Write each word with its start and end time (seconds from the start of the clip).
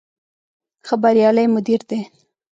ښه 0.85 0.95
بریالی 1.03 1.45
مدیر 1.55 1.81
دی. 1.89 1.99